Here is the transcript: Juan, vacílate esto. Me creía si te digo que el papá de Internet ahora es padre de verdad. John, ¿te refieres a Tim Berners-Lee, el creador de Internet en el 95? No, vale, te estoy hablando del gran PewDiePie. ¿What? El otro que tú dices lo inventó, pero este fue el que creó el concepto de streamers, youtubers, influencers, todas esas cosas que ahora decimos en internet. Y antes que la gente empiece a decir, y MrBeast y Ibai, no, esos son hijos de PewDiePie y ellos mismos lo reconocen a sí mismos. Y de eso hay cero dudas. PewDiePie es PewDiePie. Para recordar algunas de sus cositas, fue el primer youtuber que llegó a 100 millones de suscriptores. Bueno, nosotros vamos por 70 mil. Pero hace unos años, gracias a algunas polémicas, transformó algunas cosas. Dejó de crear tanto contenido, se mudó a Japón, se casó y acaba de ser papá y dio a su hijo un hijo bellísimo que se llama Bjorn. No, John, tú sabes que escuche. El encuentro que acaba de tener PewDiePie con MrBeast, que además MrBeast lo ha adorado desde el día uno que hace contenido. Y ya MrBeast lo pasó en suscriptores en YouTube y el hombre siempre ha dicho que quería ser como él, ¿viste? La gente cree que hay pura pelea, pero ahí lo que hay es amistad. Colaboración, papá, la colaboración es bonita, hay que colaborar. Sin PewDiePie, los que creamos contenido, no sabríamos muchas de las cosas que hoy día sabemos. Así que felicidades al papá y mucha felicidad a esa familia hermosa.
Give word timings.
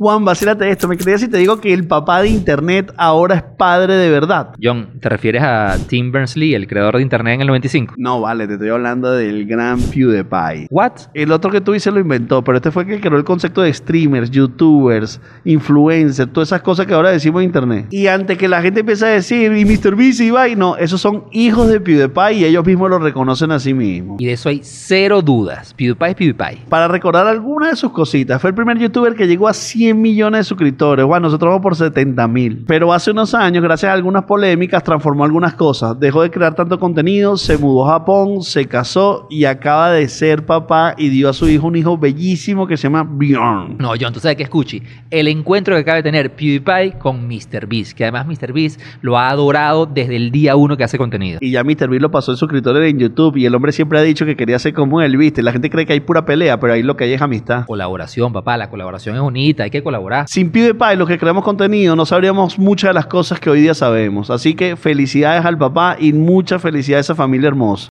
Juan, 0.00 0.24
vacílate 0.24 0.70
esto. 0.70 0.86
Me 0.86 0.96
creía 0.96 1.18
si 1.18 1.26
te 1.26 1.38
digo 1.38 1.60
que 1.60 1.74
el 1.74 1.84
papá 1.84 2.22
de 2.22 2.28
Internet 2.28 2.92
ahora 2.96 3.34
es 3.34 3.42
padre 3.42 3.94
de 3.94 4.08
verdad. 4.08 4.50
John, 4.62 4.90
¿te 5.00 5.08
refieres 5.08 5.42
a 5.42 5.76
Tim 5.88 6.12
Berners-Lee, 6.12 6.54
el 6.54 6.68
creador 6.68 6.98
de 6.98 7.02
Internet 7.02 7.34
en 7.34 7.40
el 7.40 7.48
95? 7.48 7.94
No, 7.96 8.20
vale, 8.20 8.46
te 8.46 8.52
estoy 8.52 8.68
hablando 8.68 9.10
del 9.10 9.44
gran 9.44 9.80
PewDiePie. 9.80 10.68
¿What? 10.70 10.92
El 11.14 11.32
otro 11.32 11.50
que 11.50 11.60
tú 11.60 11.72
dices 11.72 11.92
lo 11.92 11.98
inventó, 11.98 12.44
pero 12.44 12.58
este 12.58 12.70
fue 12.70 12.84
el 12.84 12.88
que 12.90 13.00
creó 13.00 13.18
el 13.18 13.24
concepto 13.24 13.60
de 13.60 13.74
streamers, 13.74 14.30
youtubers, 14.30 15.20
influencers, 15.44 16.32
todas 16.32 16.50
esas 16.50 16.62
cosas 16.62 16.86
que 16.86 16.94
ahora 16.94 17.10
decimos 17.10 17.42
en 17.42 17.46
internet. 17.46 17.86
Y 17.90 18.06
antes 18.06 18.38
que 18.38 18.46
la 18.46 18.62
gente 18.62 18.80
empiece 18.80 19.04
a 19.04 19.08
decir, 19.08 19.50
y 19.50 19.64
MrBeast 19.64 20.20
y 20.20 20.26
Ibai, 20.26 20.54
no, 20.54 20.76
esos 20.76 21.00
son 21.00 21.24
hijos 21.32 21.68
de 21.68 21.80
PewDiePie 21.80 22.34
y 22.34 22.44
ellos 22.44 22.64
mismos 22.64 22.88
lo 22.88 23.00
reconocen 23.00 23.50
a 23.50 23.58
sí 23.58 23.74
mismos. 23.74 24.20
Y 24.20 24.26
de 24.26 24.34
eso 24.34 24.48
hay 24.48 24.60
cero 24.62 25.22
dudas. 25.22 25.74
PewDiePie 25.74 26.10
es 26.10 26.14
PewDiePie. 26.14 26.66
Para 26.68 26.86
recordar 26.86 27.26
algunas 27.26 27.70
de 27.70 27.76
sus 27.76 27.90
cositas, 27.90 28.40
fue 28.40 28.50
el 28.50 28.54
primer 28.54 28.78
youtuber 28.78 29.16
que 29.16 29.26
llegó 29.26 29.48
a 29.48 29.52
100 29.54 29.87
millones 29.94 30.40
de 30.40 30.44
suscriptores. 30.44 31.04
Bueno, 31.04 31.26
nosotros 31.26 31.50
vamos 31.50 31.62
por 31.62 31.76
70 31.76 32.28
mil. 32.28 32.64
Pero 32.66 32.92
hace 32.92 33.10
unos 33.10 33.34
años, 33.34 33.62
gracias 33.62 33.90
a 33.90 33.92
algunas 33.92 34.24
polémicas, 34.24 34.82
transformó 34.82 35.24
algunas 35.24 35.54
cosas. 35.54 35.98
Dejó 35.98 36.22
de 36.22 36.30
crear 36.30 36.54
tanto 36.54 36.78
contenido, 36.78 37.36
se 37.36 37.58
mudó 37.58 37.86
a 37.86 37.98
Japón, 37.98 38.42
se 38.42 38.66
casó 38.66 39.26
y 39.30 39.44
acaba 39.44 39.90
de 39.92 40.08
ser 40.08 40.46
papá 40.46 40.94
y 40.96 41.08
dio 41.08 41.28
a 41.28 41.32
su 41.32 41.48
hijo 41.48 41.66
un 41.66 41.76
hijo 41.76 41.96
bellísimo 41.98 42.66
que 42.66 42.76
se 42.76 42.84
llama 42.84 43.06
Bjorn. 43.08 43.76
No, 43.78 43.92
John, 44.00 44.12
tú 44.12 44.20
sabes 44.20 44.36
que 44.36 44.42
escuche. 44.42 44.82
El 45.10 45.28
encuentro 45.28 45.74
que 45.74 45.80
acaba 45.80 45.96
de 45.96 46.02
tener 46.02 46.34
PewDiePie 46.34 46.98
con 46.98 47.26
MrBeast, 47.26 47.92
que 47.92 48.04
además 48.04 48.26
MrBeast 48.26 48.80
lo 49.00 49.18
ha 49.18 49.28
adorado 49.28 49.86
desde 49.86 50.16
el 50.16 50.30
día 50.30 50.56
uno 50.56 50.76
que 50.76 50.84
hace 50.84 50.98
contenido. 50.98 51.38
Y 51.40 51.52
ya 51.52 51.64
MrBeast 51.64 52.02
lo 52.02 52.10
pasó 52.10 52.32
en 52.32 52.36
suscriptores 52.36 52.90
en 52.90 52.98
YouTube 52.98 53.36
y 53.36 53.46
el 53.46 53.54
hombre 53.54 53.72
siempre 53.72 53.98
ha 53.98 54.02
dicho 54.02 54.24
que 54.24 54.36
quería 54.36 54.58
ser 54.58 54.74
como 54.74 55.00
él, 55.00 55.16
¿viste? 55.16 55.42
La 55.42 55.52
gente 55.52 55.70
cree 55.70 55.86
que 55.86 55.92
hay 55.92 56.00
pura 56.00 56.24
pelea, 56.24 56.58
pero 56.60 56.72
ahí 56.72 56.82
lo 56.82 56.96
que 56.96 57.04
hay 57.04 57.12
es 57.12 57.22
amistad. 57.22 57.66
Colaboración, 57.66 58.32
papá, 58.32 58.56
la 58.56 58.70
colaboración 58.70 59.14
es 59.16 59.20
bonita, 59.20 59.64
hay 59.64 59.70
que 59.70 59.77
colaborar. 59.82 60.26
Sin 60.28 60.50
PewDiePie, 60.50 60.96
los 60.96 61.08
que 61.08 61.18
creamos 61.18 61.44
contenido, 61.44 61.94
no 61.96 62.04
sabríamos 62.06 62.58
muchas 62.58 62.90
de 62.90 62.94
las 62.94 63.06
cosas 63.06 63.40
que 63.40 63.50
hoy 63.50 63.60
día 63.60 63.74
sabemos. 63.74 64.30
Así 64.30 64.54
que 64.54 64.76
felicidades 64.76 65.44
al 65.44 65.58
papá 65.58 65.96
y 65.98 66.12
mucha 66.12 66.58
felicidad 66.58 66.98
a 66.98 67.00
esa 67.00 67.14
familia 67.14 67.48
hermosa. 67.48 67.86